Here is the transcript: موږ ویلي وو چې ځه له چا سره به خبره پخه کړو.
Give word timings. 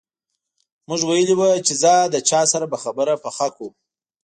موږ 0.87 1.01
ویلي 1.05 1.35
وو 1.37 1.49
چې 1.67 1.73
ځه 1.81 1.93
له 2.13 2.19
چا 2.29 2.41
سره 2.51 2.65
به 2.71 2.77
خبره 2.83 3.13
پخه 3.23 3.47
کړو. 3.55 3.67